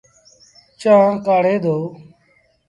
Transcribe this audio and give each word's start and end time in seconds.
چآنه 0.81 1.17
ڪآڙي 1.25 1.55
دو۔ 1.65 1.77